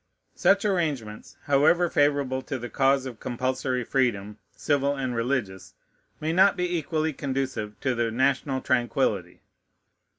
Such 0.33 0.65
arrangements, 0.65 1.37
however 1.43 1.87
favorable 1.87 2.41
to 2.41 2.57
the 2.57 2.71
cause 2.71 3.05
of 3.05 3.19
compulsory 3.19 3.83
freedom, 3.83 4.39
civil 4.55 4.95
and 4.95 5.15
religious, 5.15 5.75
may 6.19 6.33
not 6.33 6.57
be 6.57 6.75
equally 6.75 7.13
conducive 7.13 7.79
to 7.81 7.93
the 7.93 8.09
national 8.09 8.61
tranquillity. 8.61 9.41